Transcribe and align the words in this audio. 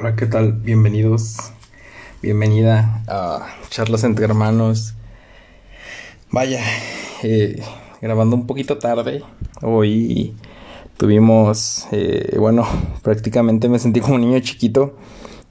Hola, 0.00 0.14
¿qué 0.14 0.26
tal? 0.26 0.52
Bienvenidos. 0.52 1.50
Bienvenida 2.22 3.02
a 3.08 3.48
Charlas 3.68 4.04
entre 4.04 4.26
Hermanos. 4.26 4.94
Vaya, 6.30 6.60
eh, 7.24 7.60
grabando 8.00 8.36
un 8.36 8.46
poquito 8.46 8.78
tarde. 8.78 9.24
Hoy 9.60 10.36
tuvimos, 10.98 11.88
eh, 11.90 12.36
bueno, 12.38 12.64
prácticamente 13.02 13.68
me 13.68 13.80
sentí 13.80 13.98
como 13.98 14.14
un 14.14 14.20
niño 14.20 14.38
chiquito. 14.38 14.96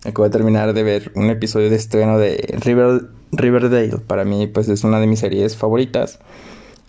Acabo 0.06 0.24
de 0.24 0.30
terminar 0.30 0.74
de 0.74 0.82
ver 0.82 1.12
un 1.16 1.30
episodio 1.30 1.70
de 1.70 1.76
estreno 1.76 2.18
de 2.18 2.58
River, 2.62 3.10
Riverdale. 3.34 3.98
Para 3.98 4.24
mí, 4.24 4.48
pues 4.48 4.70
es 4.70 4.86
una 4.86 5.02
de 5.02 5.08
mis 5.08 5.20
series 5.20 5.58
favoritas. 5.58 6.20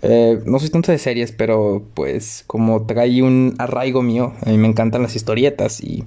Eh, 0.02 0.40
no 0.44 0.60
soy 0.60 0.70
tanto 0.70 0.92
de 0.92 0.98
series, 0.98 1.32
pero 1.32 1.82
pues 1.94 2.44
como 2.46 2.86
trae 2.86 3.20
un 3.20 3.56
arraigo 3.58 4.00
mío, 4.00 4.32
a 4.46 4.50
mí 4.50 4.58
me 4.58 4.68
encantan 4.68 5.02
las 5.02 5.16
historietas 5.16 5.80
y 5.80 6.04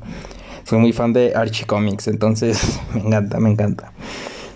soy 0.63 0.79
muy 0.79 0.93
fan 0.93 1.13
de 1.13 1.33
Archie 1.35 1.65
Comics, 1.65 2.07
entonces 2.07 2.79
me 2.93 3.01
encanta, 3.01 3.39
me 3.39 3.49
encanta. 3.49 3.93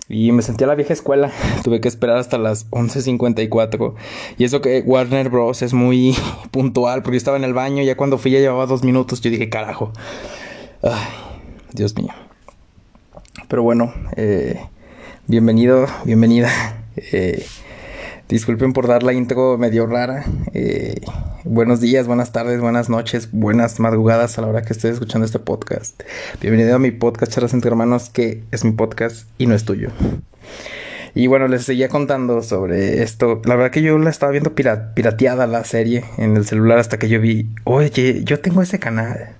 Y 0.08 0.32
me 0.32 0.44
sentí 0.44 0.64
a 0.64 0.68
la 0.68 0.76
vieja 0.76 0.94
escuela, 0.94 1.32
tuve 1.64 1.82
que 1.82 1.88
esperar 1.88 2.18
hasta 2.18 2.38
las 2.38 2.70
11.54. 2.70 3.94
Y 4.38 4.44
eso 4.44 4.62
que 4.62 4.82
Warner 4.86 5.30
Bros. 5.30 5.62
es 5.62 5.74
muy 5.74 6.16
puntual, 6.52 7.02
porque 7.02 7.18
estaba 7.18 7.38
en 7.38 7.44
el 7.44 7.54
baño, 7.54 7.82
ya 7.84 7.98
cuando 7.98 8.18
fui 8.18 8.32
ya 8.32 8.40
llevaba 8.40 8.66
dos 8.68 8.84
minutos, 8.84 9.22
yo 9.22 9.32
dije, 9.32 9.50
carajo. 9.50 9.92
Ay, 10.84 10.92
Dios 11.74 11.96
mío. 11.96 12.14
Pero 13.48 13.64
bueno, 13.64 13.94
eh, 14.16 14.60
bienvenido, 15.28 15.88
bienvenida. 16.04 16.50
Eh, 16.98 17.46
disculpen 18.30 18.74
por 18.74 18.88
dar 18.88 19.04
la 19.04 19.14
intro 19.14 19.58
medio 19.58 19.88
rara. 19.88 20.24
Eh, 20.54 21.02
buenos 21.46 21.80
días, 21.80 22.08
buenas 22.08 22.32
tardes, 22.32 22.60
buenas 22.60 22.90
noches, 22.90 23.30
buenas 23.32 23.80
madrugadas 23.80 24.38
a 24.38 24.42
la 24.42 24.48
hora 24.48 24.64
que 24.64 24.74
estés 24.74 24.94
escuchando 24.94 25.26
este 25.26 25.40
podcast. 25.40 26.02
Bienvenido 26.42 26.76
a 26.76 26.80
mi 26.80 26.92
podcast 26.92 27.32
Charlas 27.32 27.54
entre 27.54 27.70
Hermanos, 27.70 28.10
que 28.10 28.44
es 28.52 28.66
mi 28.66 28.72
podcast 28.72 29.30
y 29.38 29.46
no 29.46 29.54
es 29.54 29.64
tuyo. 29.64 29.90
Y 31.14 31.28
bueno, 31.28 31.48
les 31.48 31.64
seguía 31.64 31.88
contando 31.88 32.42
sobre 32.42 33.04
esto. 33.04 33.42
La 33.46 33.56
verdad 33.56 33.72
que 33.72 33.84
yo 33.84 33.98
la 34.00 34.10
estaba 34.10 34.32
viendo 34.32 34.54
pirateada 34.54 35.48
la 35.48 35.64
serie 35.64 36.04
en 36.18 36.36
el 36.36 36.46
celular 36.46 36.80
hasta 36.80 36.98
que 36.98 37.08
yo 37.08 37.22
vi, 37.22 37.48
oye, 37.64 38.24
yo 38.24 38.40
tengo 38.40 38.62
ese 38.62 38.80
canal. 38.80 39.36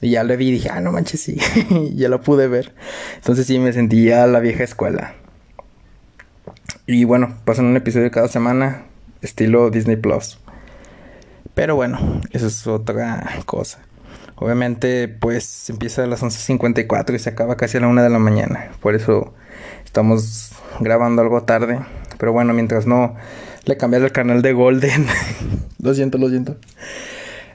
Y 0.00 0.10
ya 0.10 0.24
lo 0.24 0.36
vi 0.36 0.48
y 0.48 0.52
dije, 0.52 0.70
ah, 0.70 0.80
no 0.80 0.92
manches, 0.92 1.20
sí, 1.20 1.38
ya 1.94 2.08
lo 2.08 2.20
pude 2.22 2.48
ver. 2.48 2.74
Entonces 3.16 3.46
sí, 3.46 3.58
me 3.58 3.72
sentía 3.72 4.26
la 4.26 4.40
vieja 4.40 4.64
escuela. 4.64 5.14
Y 6.86 7.04
bueno, 7.04 7.36
pasan 7.44 7.66
un 7.66 7.76
episodio 7.76 8.10
cada 8.10 8.28
semana, 8.28 8.84
estilo 9.20 9.70
Disney 9.70 9.96
Plus. 9.96 10.38
Pero 11.56 11.74
bueno, 11.74 12.20
eso 12.32 12.48
es 12.48 12.66
otra 12.66 13.40
cosa. 13.46 13.78
Obviamente, 14.34 15.08
pues 15.08 15.70
empieza 15.70 16.04
a 16.04 16.06
las 16.06 16.22
11.54 16.22 17.14
y 17.14 17.18
se 17.18 17.30
acaba 17.30 17.56
casi 17.56 17.78
a 17.78 17.80
la 17.80 17.88
1 17.88 18.02
de 18.02 18.10
la 18.10 18.18
mañana. 18.18 18.72
Por 18.80 18.94
eso 18.94 19.32
estamos 19.82 20.50
grabando 20.80 21.22
algo 21.22 21.44
tarde. 21.44 21.80
Pero 22.18 22.32
bueno, 22.32 22.52
mientras 22.52 22.86
no 22.86 23.14
le 23.64 23.78
cambiara 23.78 24.04
el 24.04 24.12
canal 24.12 24.42
de 24.42 24.52
Golden. 24.52 25.06
lo 25.78 25.94
siento, 25.94 26.18
lo 26.18 26.28
siento. 26.28 26.56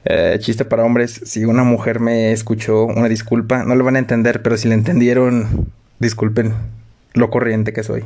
Eh, 0.04 0.36
chiste 0.40 0.64
para 0.64 0.82
hombres. 0.82 1.20
Si 1.24 1.44
una 1.44 1.62
mujer 1.62 2.00
me 2.00 2.32
escuchó, 2.32 2.86
una 2.86 3.08
disculpa. 3.08 3.62
No 3.62 3.76
lo 3.76 3.84
van 3.84 3.94
a 3.94 4.00
entender, 4.00 4.42
pero 4.42 4.56
si 4.56 4.66
le 4.66 4.74
entendieron, 4.74 5.70
disculpen 6.00 6.54
lo 7.14 7.30
corriente 7.30 7.72
que 7.72 7.84
soy. 7.84 8.02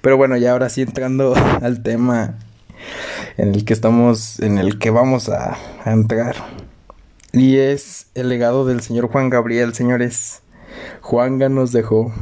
Pero 0.00 0.16
bueno, 0.16 0.36
ya 0.36 0.52
ahora 0.52 0.68
sí 0.68 0.82
entrando 0.82 1.34
al 1.60 1.82
tema 1.82 2.38
en 3.36 3.54
el 3.54 3.64
que 3.64 3.72
estamos, 3.72 4.40
en 4.40 4.58
el 4.58 4.78
que 4.78 4.90
vamos 4.90 5.28
a, 5.28 5.56
entrar. 5.84 6.36
Y 7.32 7.56
es 7.56 8.06
el 8.14 8.28
legado 8.28 8.66
del 8.66 8.82
señor 8.82 9.08
Juan 9.08 9.30
Gabriel, 9.30 9.74
señores. 9.74 10.42
Juanga 11.00 11.48
nos 11.48 11.72
dejó, 11.72 12.12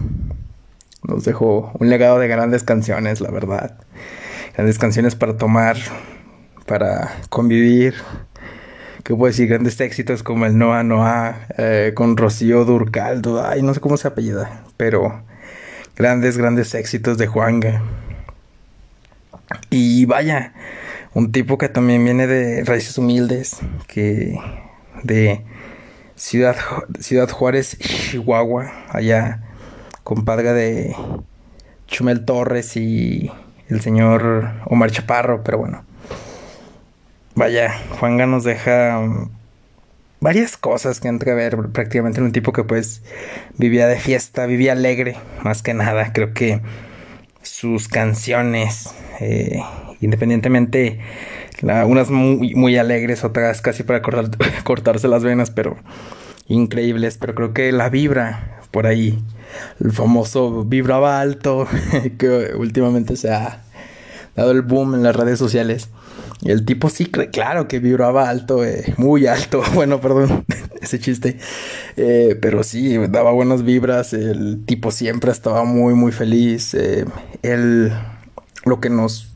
nos 1.02 1.24
dejó 1.24 1.72
un 1.78 1.90
legado 1.90 2.18
de 2.18 2.28
grandes 2.28 2.62
canciones, 2.62 3.20
la 3.20 3.30
verdad. 3.30 3.76
Grandes 4.54 4.78
canciones 4.78 5.14
para 5.14 5.36
tomar, 5.36 5.76
para 6.66 7.12
convivir. 7.28 7.94
¿Qué 9.02 9.14
puedo 9.14 9.30
decir? 9.30 9.48
Grandes 9.48 9.80
éxitos 9.80 10.22
como 10.22 10.46
el 10.46 10.56
Noa 10.56 10.82
Noa, 10.84 11.46
eh, 11.58 11.92
con 11.94 12.16
Rocío 12.16 12.64
Durcal, 12.64 13.22
ay, 13.44 13.62
no 13.62 13.74
sé 13.74 13.80
cómo 13.80 13.96
se 13.96 14.06
apellida, 14.06 14.64
pero 14.76 15.22
grandes, 15.96 16.36
grandes 16.36 16.74
éxitos 16.74 17.18
de 17.18 17.26
Juanga. 17.26 17.82
Y 19.70 20.04
vaya, 20.04 20.52
un 21.14 21.32
tipo 21.32 21.58
que 21.58 21.68
también 21.68 22.04
viene 22.04 22.26
de 22.26 22.64
raíces 22.64 22.96
humildes, 22.98 23.58
que 23.86 24.38
de 25.02 25.42
Ciudad, 26.16 26.56
Ciudad 27.00 27.28
Juárez, 27.30 27.78
Chihuahua, 27.78 28.72
allá, 28.90 29.42
compadre 30.04 30.52
de 30.52 30.96
Chumel 31.86 32.24
Torres 32.24 32.76
y 32.76 33.30
el 33.68 33.80
señor 33.80 34.50
Omar 34.66 34.90
Chaparro, 34.90 35.42
pero 35.42 35.58
bueno. 35.58 35.84
Vaya, 37.34 37.72
Juanga 37.98 38.26
nos 38.26 38.44
deja 38.44 39.00
varias 40.20 40.56
cosas 40.56 41.00
que 41.00 41.08
han 41.08 41.18
que 41.18 41.32
ver 41.32 41.56
prácticamente 41.72 42.18
en 42.18 42.26
un 42.26 42.32
tipo 42.32 42.52
que 42.52 42.64
pues 42.64 43.02
vivía 43.56 43.86
de 43.86 43.98
fiesta, 43.98 44.46
vivía 44.46 44.72
alegre, 44.72 45.16
más 45.42 45.62
que 45.62 45.74
nada, 45.74 46.12
creo 46.12 46.34
que 46.34 46.60
sus 47.42 47.88
canciones, 47.88 48.94
eh, 49.20 49.62
independientemente, 50.00 51.00
unas 51.62 52.10
muy, 52.10 52.54
muy, 52.54 52.76
alegres, 52.76 53.24
otras 53.24 53.60
casi 53.60 53.82
para 53.82 54.02
cortarse 54.64 55.08
las 55.08 55.22
venas, 55.22 55.50
pero 55.50 55.76
increíbles, 56.48 57.18
pero 57.18 57.34
creo 57.34 57.52
que 57.52 57.72
la 57.72 57.88
vibra 57.90 58.60
por 58.70 58.86
ahí, 58.86 59.18
el 59.80 59.92
famoso 59.92 60.64
vibraba 60.64 61.20
alto, 61.20 61.66
que 62.18 62.52
últimamente 62.56 63.16
se 63.16 63.30
ha 63.30 63.62
dado 64.36 64.52
el 64.52 64.62
boom 64.62 64.94
en 64.94 65.02
las 65.02 65.16
redes 65.16 65.38
sociales. 65.38 65.88
Y 66.42 66.50
el 66.50 66.64
tipo 66.64 66.88
sí, 66.88 67.06
claro 67.06 67.68
que 67.68 67.80
vibraba 67.80 68.28
alto, 68.28 68.64
eh, 68.64 68.94
muy 68.96 69.26
alto. 69.26 69.62
Bueno, 69.74 70.00
perdón, 70.00 70.44
ese 70.80 70.98
chiste. 70.98 71.38
Eh, 71.96 72.38
pero 72.40 72.62
sí, 72.62 72.96
daba 73.08 73.32
buenas 73.32 73.62
vibras. 73.62 74.12
El 74.12 74.64
tipo 74.64 74.90
siempre 74.90 75.30
estaba 75.30 75.64
muy, 75.64 75.94
muy 75.94 76.12
feliz. 76.12 76.74
Eh, 76.74 77.04
él, 77.42 77.92
lo 78.64 78.80
que 78.80 78.88
nos. 78.88 79.29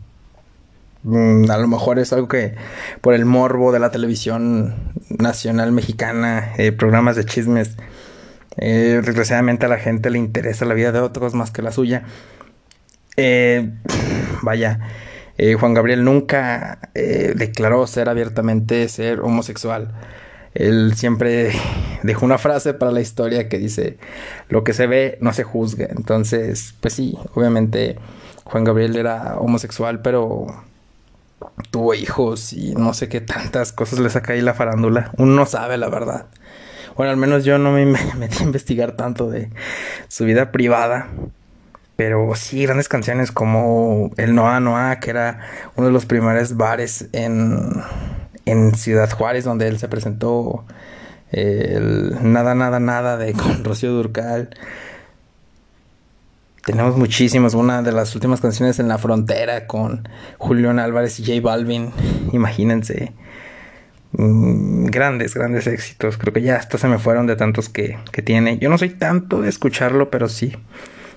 Mm, 1.04 1.50
a 1.50 1.59
lo 1.59 1.69
mejor 1.69 1.98
es 1.98 2.12
algo 2.12 2.28
que 2.28 2.54
por 3.00 3.15
el 3.15 3.25
morbo 3.25 3.72
de 3.72 3.78
la 3.78 3.91
televisión 3.91 4.75
nacional 5.09 5.72
mexicana, 5.72 6.53
programas 6.76 7.16
de 7.16 7.25
chismes, 7.25 7.76
desgraciadamente 8.56 9.66
a 9.66 9.69
la 9.69 9.78
gente 9.78 10.10
le 10.10 10.19
interesa 10.19 10.64
la 10.64 10.75
vida 10.75 10.93
de 10.93 11.00
otros 11.00 11.34
más 11.34 11.50
que 11.50 11.62
la 11.62 11.72
suya. 11.72 12.04
vaya 14.43 14.81
eh, 15.37 15.54
Juan 15.54 15.75
Gabriel 15.75 16.04
nunca 16.04 16.78
eh, 16.94 17.32
declaró 17.34 17.87
ser 17.87 18.09
abiertamente 18.09 18.88
ser 18.88 19.20
homosexual. 19.20 19.93
Él 20.54 20.94
siempre 20.94 21.53
dejó 22.03 22.25
una 22.25 22.38
frase 22.38 22.75
para 22.75 22.93
la 22.93 23.00
historia 23.00 23.48
que 23.48 23.59
dice, 23.59 23.98
lo 24.48 24.62
que 24.62 24.72
se 24.72 24.87
ve 24.87 25.19
no 25.20 25.32
se 25.32 25.43
juzga. 25.43 25.88
Entonces, 25.91 26.75
pues 26.81 26.94
sí, 26.94 27.16
obviamente 27.34 27.97
Juan 28.44 28.64
Gabriel 28.64 28.97
era 28.97 29.38
homosexual, 29.38 30.03
pero 30.03 30.47
tuvo 31.70 31.94
hijos 31.94 32.52
y 32.52 32.74
no 32.74 32.94
sé 32.94 33.08
qué 33.08 33.20
tantas 33.20 33.72
cosas 33.72 33.98
le 33.98 34.10
saca 34.10 34.32
ahí 34.32 34.40
la 34.40 34.54
farándula. 34.54 35.12
Uno 35.18 35.34
no 35.34 35.46
sabe 35.46 35.76
la 35.76 35.88
verdad. 35.88 36.26
Bueno, 36.96 37.10
al 37.10 37.16
menos 37.16 37.44
yo 37.44 37.58
no 37.58 37.72
me 37.72 37.84
metí 38.18 38.38
a 38.40 38.44
investigar 38.44 38.92
tanto 38.92 39.30
de 39.30 39.50
su 40.08 40.24
vida 40.24 40.52
privada. 40.52 41.08
Pero 41.96 42.34
sí, 42.34 42.64
grandes 42.64 42.88
canciones 42.88 43.30
como 43.30 44.10
el 44.16 44.34
Noa 44.34 44.58
Noa, 44.58 44.98
que 44.98 45.10
era 45.10 45.40
uno 45.76 45.86
de 45.86 45.92
los 45.92 46.06
primeros 46.06 46.56
bares 46.56 47.08
en, 47.12 47.82
en 48.46 48.74
Ciudad 48.74 49.10
Juárez, 49.10 49.44
donde 49.44 49.69
él 49.69 49.78
se 49.78 49.88
presentó. 49.88 50.64
El 51.30 52.32
Nada, 52.32 52.54
Nada, 52.54 52.80
Nada 52.80 53.16
de 53.16 53.32
con 53.34 53.64
Rocío 53.64 53.92
Durcal. 53.92 54.50
Tenemos 56.66 56.96
muchísimos. 56.96 57.55
Una 57.55 57.82
de 57.82 57.93
las 57.93 58.14
últimas 58.14 58.40
canciones 58.40 58.78
en 58.78 58.88
la 58.88 58.99
frontera 58.99 59.66
con 59.66 60.08
Julián 60.38 60.78
Álvarez 60.78 61.20
y 61.20 61.25
J 61.25 61.40
Balvin. 61.40 61.90
Imagínense. 62.32 63.12
Mm, 64.12 64.87
grandes, 64.87 65.34
grandes 65.34 65.66
éxitos. 65.66 66.16
Creo 66.16 66.32
que 66.32 66.43
ya 66.43 66.56
hasta 66.56 66.78
se 66.78 66.88
me 66.88 66.99
fueron 66.99 67.26
de 67.26 67.37
tantos 67.37 67.69
que, 67.69 67.99
que 68.12 68.22
tiene. 68.22 68.58
Yo 68.58 68.70
no 68.70 68.78
soy 68.78 68.90
tanto 68.90 69.43
de 69.43 69.49
escucharlo, 69.49 70.11
pero 70.11 70.28
sí 70.28 70.56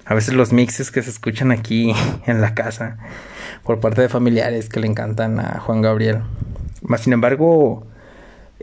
a 0.07 0.13
veces 0.13 0.33
los 0.33 0.53
mixes 0.53 0.89
que 0.89 1.03
se 1.03 1.09
escuchan 1.09 1.51
aquí 1.51 1.93
en 2.25 2.41
la 2.41 2.53
casa 2.55 2.97
por 3.63 3.79
parte 3.79 4.01
de 4.01 4.09
familiares 4.09 4.69
que 4.69 4.79
le 4.79 4.87
encantan 4.87 5.39
a 5.39 5.59
Juan 5.59 5.81
Gabriel. 5.81 6.21
Más 6.81 7.01
sin 7.01 7.13
embargo, 7.13 7.85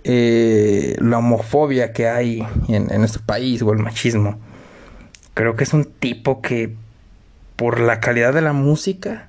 eh, 0.03 0.97
la 1.01 1.19
homofobia 1.19 1.93
que 1.93 2.09
hay 2.09 2.47
en, 2.69 2.87
nuestro 2.99 3.23
país 3.25 3.61
o 3.61 3.73
el 3.73 3.79
machismo, 3.79 4.39
creo 5.35 5.57
que 5.57 5.65
es 5.65 5.73
un 5.73 5.85
tipo 5.85 6.41
que 6.41 6.75
por 7.57 7.81
la 7.81 8.01
calidad 8.01 8.33
de 8.33 8.41
la 8.41 8.53
música, 8.53 9.29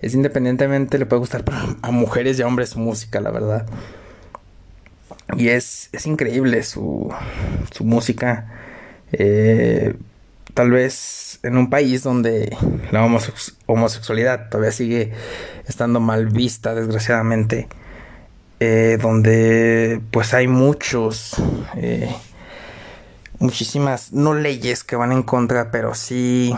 es 0.00 0.14
independientemente 0.14 0.98
le 0.98 1.06
puede 1.06 1.20
gustar 1.20 1.44
a 1.82 1.90
mujeres 1.90 2.38
y 2.38 2.42
a 2.42 2.46
hombres 2.46 2.70
su 2.70 2.78
música, 2.78 3.20
la 3.20 3.30
verdad. 3.30 3.66
Y 5.36 5.48
es, 5.48 5.90
es 5.92 6.06
increíble 6.06 6.62
su, 6.62 7.12
su 7.70 7.84
música. 7.84 8.46
Eh, 9.12 9.94
tal 10.54 10.70
vez 10.70 11.38
en 11.42 11.56
un 11.56 11.70
país 11.70 12.02
donde 12.02 12.56
la 12.90 13.04
homosexualidad 13.66 14.48
todavía 14.48 14.72
sigue 14.72 15.12
estando 15.66 16.00
mal 16.00 16.26
vista, 16.26 16.74
desgraciadamente, 16.74 17.68
eh, 18.58 18.98
donde 19.00 20.00
pues 20.10 20.34
hay 20.34 20.48
muchos, 20.48 21.34
eh, 21.76 22.14
muchísimas, 23.40 24.12
no 24.12 24.34
leyes 24.34 24.84
que 24.84 24.94
van 24.94 25.10
en 25.10 25.24
contra, 25.24 25.72
pero 25.72 25.94
sí 25.94 26.54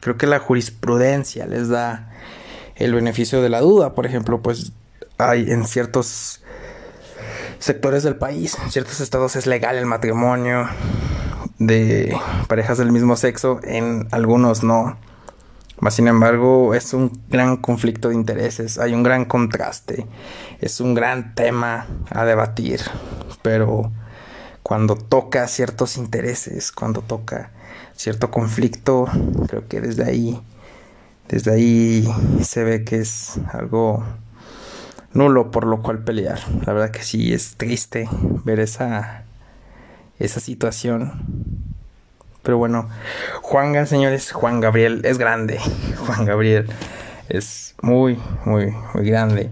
creo 0.00 0.16
que 0.16 0.26
la 0.26 0.40
jurisprudencia 0.40 1.46
les 1.46 1.68
da 1.68 2.10
el 2.74 2.94
beneficio 2.94 3.40
de 3.40 3.50
la 3.50 3.60
duda. 3.60 3.94
Por 3.94 4.06
ejemplo, 4.06 4.42
pues 4.42 4.72
hay 5.18 5.50
en 5.50 5.66
ciertos 5.66 6.42
sectores 7.58 8.02
del 8.02 8.16
país, 8.16 8.58
en 8.62 8.70
ciertos 8.70 9.00
estados 9.00 9.36
es 9.36 9.46
legal 9.46 9.76
el 9.76 9.86
matrimonio 9.86 10.68
de 11.58 12.16
parejas 12.48 12.78
del 12.78 12.90
mismo 12.90 13.16
sexo, 13.16 13.60
en 13.62 14.08
algunos 14.10 14.64
no. 14.64 14.98
Sin 15.90 16.08
embargo, 16.08 16.74
es 16.74 16.94
un 16.94 17.10
gran 17.28 17.58
conflicto 17.58 18.08
de 18.08 18.14
intereses, 18.14 18.78
hay 18.78 18.94
un 18.94 19.02
gran 19.02 19.26
contraste, 19.26 20.06
es 20.60 20.80
un 20.80 20.94
gran 20.94 21.34
tema 21.34 21.86
a 22.10 22.24
debatir, 22.24 22.80
pero 23.42 23.92
cuando 24.64 24.96
toca 24.96 25.46
ciertos 25.46 25.98
intereses, 25.98 26.72
cuando 26.72 27.02
toca 27.02 27.50
cierto 27.94 28.30
conflicto, 28.30 29.06
creo 29.46 29.68
que 29.68 29.82
desde 29.82 30.04
ahí, 30.04 30.40
desde 31.28 31.52
ahí 31.52 32.08
se 32.42 32.64
ve 32.64 32.82
que 32.82 32.96
es 32.96 33.38
algo 33.52 34.02
nulo 35.12 35.50
por 35.50 35.66
lo 35.66 35.82
cual 35.82 36.02
pelear. 36.02 36.40
La 36.66 36.72
verdad 36.72 36.90
que 36.90 37.02
sí 37.02 37.34
es 37.34 37.56
triste 37.56 38.08
ver 38.44 38.58
esa 38.58 39.24
esa 40.18 40.40
situación. 40.40 41.12
Pero 42.42 42.56
bueno, 42.56 42.88
Juanga, 43.42 43.84
señores, 43.84 44.32
Juan 44.32 44.60
Gabriel 44.60 45.02
es 45.04 45.18
grande. 45.18 45.60
Juan 46.06 46.24
Gabriel 46.24 46.66
es 47.28 47.74
muy, 47.82 48.18
muy, 48.46 48.74
muy 48.94 49.04
grande. 49.04 49.50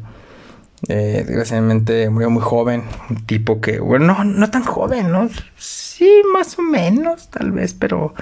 Eh, 0.88 1.25
desgraciadamente 1.26 2.11
murió 2.11 2.31
muy 2.31 2.43
joven. 2.43 2.84
Un 3.11 3.26
tipo 3.26 3.61
que, 3.61 3.81
bueno, 3.81 4.25
no, 4.25 4.50
tan 4.50 4.64
joven, 4.64 5.11
¿no? 5.11 5.29
Sí, 5.56 6.23
más 6.32 6.58
o 6.58 6.62
menos, 6.62 7.31
tal 7.31 7.52
vez, 7.52 7.75
pero 7.75 8.14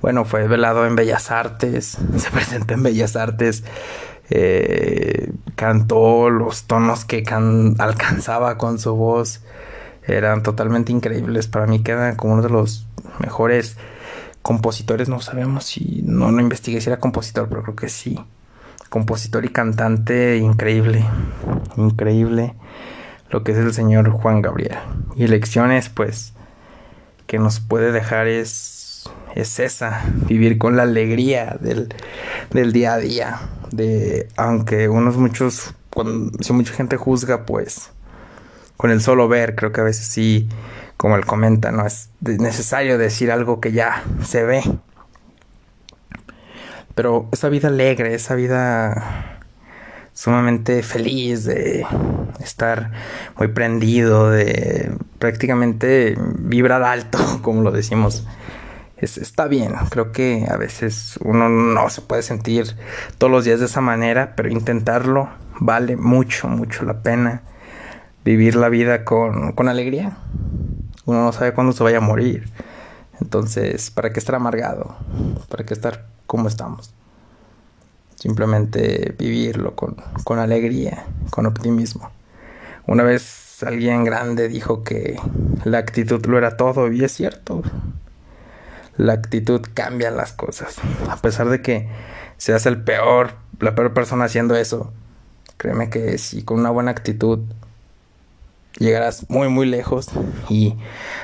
bueno, 0.00 0.24
fue 0.24 0.46
velado 0.46 0.86
en 0.86 0.96
Bellas 0.96 1.30
Artes. 1.30 1.98
Se 2.16 2.30
presentó 2.30 2.74
en 2.74 2.82
Bellas 2.82 3.16
Artes. 3.16 3.64
Eh, 4.28 5.32
cantó 5.54 6.30
los 6.30 6.64
tonos 6.64 7.04
que 7.04 7.24
alcanzaba 7.78 8.58
con 8.58 8.78
su 8.78 8.94
voz 8.96 9.40
eran 10.06 10.42
totalmente 10.42 10.92
increíbles. 10.92 11.48
Para 11.48 11.66
mí 11.66 11.82
queda 11.82 12.16
como 12.16 12.34
uno 12.34 12.42
de 12.42 12.50
los 12.50 12.86
mejores 13.18 13.76
compositores. 14.42 15.08
No 15.08 15.20
sabemos 15.20 15.64
si, 15.64 16.02
no, 16.04 16.30
no 16.30 16.40
investigué 16.40 16.80
si 16.80 16.88
era 16.88 17.00
compositor, 17.00 17.48
pero 17.48 17.62
creo 17.62 17.76
que 17.76 17.88
sí. 17.88 18.18
Compositor 18.88 19.44
y 19.44 19.48
cantante 19.48 20.36
increíble, 20.36 21.04
increíble 21.76 22.54
lo 23.30 23.42
que 23.42 23.52
es 23.52 23.58
el 23.58 23.72
señor 23.72 24.10
Juan 24.10 24.42
Gabriel. 24.42 24.78
Y 25.16 25.26
lecciones, 25.26 25.88
pues, 25.88 26.32
que 27.26 27.38
nos 27.38 27.60
puede 27.60 27.92
dejar 27.92 28.26
es, 28.26 29.10
es 29.34 29.58
esa, 29.58 30.04
vivir 30.26 30.58
con 30.58 30.76
la 30.76 30.84
alegría 30.84 31.56
del, 31.60 31.94
del 32.50 32.72
día 32.72 32.94
a 32.94 32.98
día. 32.98 33.40
De, 33.72 34.28
aunque 34.36 34.88
unos 34.88 35.16
muchos, 35.16 35.74
cuando, 35.90 36.38
si 36.42 36.52
mucha 36.52 36.72
gente 36.72 36.96
juzga, 36.96 37.44
pues, 37.46 37.90
con 38.76 38.90
el 38.90 39.00
solo 39.00 39.28
ver, 39.28 39.54
creo 39.54 39.72
que 39.72 39.80
a 39.80 39.84
veces 39.84 40.06
sí, 40.06 40.48
como 40.96 41.16
él 41.16 41.26
comenta, 41.26 41.72
no 41.72 41.86
es 41.86 42.10
necesario 42.20 42.98
decir 42.98 43.32
algo 43.32 43.60
que 43.60 43.72
ya 43.72 44.04
se 44.24 44.44
ve. 44.44 44.62
Pero 46.94 47.28
esa 47.32 47.48
vida 47.48 47.68
alegre, 47.68 48.14
esa 48.14 48.34
vida 48.34 49.35
sumamente 50.16 50.82
feliz 50.82 51.44
de 51.44 51.86
estar 52.40 52.90
muy 53.36 53.48
prendido, 53.48 54.30
de 54.30 54.90
prácticamente 55.18 56.16
vibrar 56.38 56.82
alto, 56.82 57.18
como 57.42 57.62
lo 57.62 57.70
decimos. 57.70 58.26
está 58.96 59.46
bien, 59.46 59.74
creo 59.90 60.12
que 60.12 60.46
a 60.50 60.56
veces 60.56 61.18
uno 61.22 61.50
no 61.50 61.90
se 61.90 62.00
puede 62.00 62.22
sentir 62.22 62.66
todos 63.18 63.30
los 63.30 63.44
días 63.44 63.60
de 63.60 63.66
esa 63.66 63.82
manera, 63.82 64.34
pero 64.34 64.48
intentarlo 64.48 65.28
vale 65.60 65.96
mucho, 65.96 66.48
mucho 66.48 66.84
la 66.86 67.02
pena 67.02 67.42
vivir 68.24 68.56
la 68.56 68.70
vida 68.70 69.04
con, 69.04 69.52
con 69.52 69.68
alegría. 69.68 70.16
Uno 71.04 71.24
no 71.24 71.32
sabe 71.32 71.52
cuándo 71.52 71.74
se 71.74 71.84
vaya 71.84 71.98
a 71.98 72.00
morir. 72.00 72.50
Entonces, 73.20 73.90
¿para 73.90 74.14
qué 74.14 74.18
estar 74.18 74.34
amargado? 74.34 74.96
¿Para 75.50 75.64
qué 75.64 75.74
estar 75.74 76.06
como 76.26 76.48
estamos? 76.48 76.94
Simplemente 78.16 79.14
vivirlo 79.18 79.76
con, 79.76 79.96
con 80.24 80.38
alegría, 80.38 81.06
con 81.30 81.46
optimismo. 81.46 82.10
Una 82.86 83.02
vez 83.02 83.62
alguien 83.62 84.04
grande 84.04 84.48
dijo 84.48 84.82
que 84.82 85.18
la 85.64 85.78
actitud 85.78 86.24
lo 86.26 86.38
era 86.38 86.56
todo 86.56 86.90
y 86.90 87.04
es 87.04 87.12
cierto. 87.12 87.62
La 88.96 89.12
actitud 89.12 89.60
cambia 89.74 90.10
las 90.10 90.32
cosas. 90.32 90.76
A 91.08 91.16
pesar 91.16 91.48
de 91.48 91.62
que 91.62 91.88
seas 92.38 92.66
el 92.66 92.82
peor, 92.82 93.32
la 93.60 93.74
peor 93.74 93.92
persona 93.92 94.24
haciendo 94.24 94.56
eso, 94.56 94.92
créeme 95.56 95.90
que 95.90 96.18
si 96.18 96.42
con 96.42 96.60
una 96.60 96.70
buena 96.70 96.90
actitud 96.90 97.40
llegarás 98.78 99.28
muy 99.30 99.48
muy 99.48 99.66
lejos 99.66 100.08
y 100.50 100.76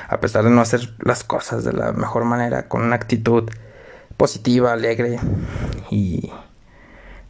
a 0.07 0.19
pesar 0.19 0.43
de 0.43 0.49
no 0.49 0.61
hacer 0.61 0.93
las 0.99 1.23
cosas 1.23 1.63
de 1.63 1.73
la 1.73 1.91
mejor 1.91 2.25
manera, 2.25 2.67
con 2.67 2.81
una 2.81 2.95
actitud 2.95 3.49
positiva, 4.17 4.73
alegre 4.73 5.19
y 5.89 6.31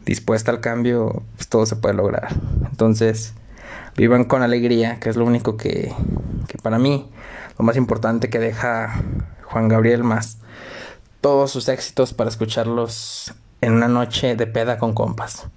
dispuesta 0.06 0.52
al 0.52 0.60
cambio, 0.60 1.24
pues 1.36 1.48
todo 1.48 1.66
se 1.66 1.76
puede 1.76 1.96
lograr. 1.96 2.30
Entonces, 2.70 3.34
vivan 3.96 4.26
con 4.26 4.42
alegría, 4.42 5.00
que 5.00 5.10
es 5.10 5.16
lo 5.16 5.26
único 5.26 5.58
que, 5.58 5.94
que 6.48 6.58
para 6.58 6.80
mí, 6.80 7.10
lo 7.58 7.66
más 7.66 7.78
importante 7.78 8.30
que 8.30 8.40
deja 8.40 9.04
Juan 9.44 9.68
Gabriel 9.68 10.04
más 10.04 10.38
todos 11.24 11.52
sus 11.52 11.70
éxitos 11.70 12.14
para 12.14 12.30
escucharlos 12.30 13.34
en 13.62 13.72
una 13.72 13.88
noche 13.88 14.36
de 14.36 14.46
peda 14.46 14.78
con 14.78 14.94
compas. 14.94 15.48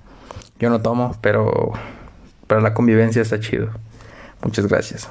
Yo 0.61 0.71
no 0.71 0.81
tomo, 0.81 1.17
pero, 1.21 1.73
pero 2.47 2.61
la 2.61 2.73
convivencia 2.73 3.21
está 3.21 3.41
chido. 3.41 3.71
Muchas 4.43 4.69
gracias. 4.69 5.11